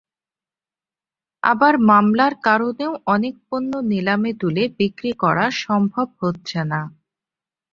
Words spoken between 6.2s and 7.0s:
হচ্ছে না।